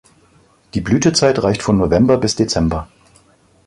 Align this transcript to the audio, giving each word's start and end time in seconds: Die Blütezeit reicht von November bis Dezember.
Die 0.73 0.81
Blütezeit 0.81 1.43
reicht 1.43 1.61
von 1.61 1.77
November 1.77 2.17
bis 2.17 2.35
Dezember. 2.35 2.87